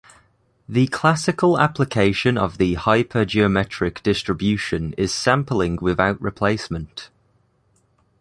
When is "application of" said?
1.59-2.57